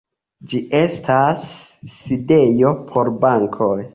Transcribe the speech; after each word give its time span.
Ĝi 0.53 0.61
estas 0.79 1.43
sidejo 1.97 2.75
por 2.91 3.15
bankoj. 3.27 3.73